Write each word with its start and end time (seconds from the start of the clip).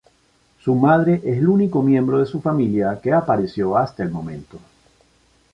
Su 0.63 0.73
madre 0.73 1.21
es 1.23 1.37
el 1.37 1.47
único 1.47 1.83
miembro 1.83 2.17
de 2.17 2.25
su 2.25 2.41
familia 2.41 2.99
que 3.03 3.13
apareció 3.13 3.77
hasta 3.77 4.01
el 4.01 4.09
momento. 4.09 4.57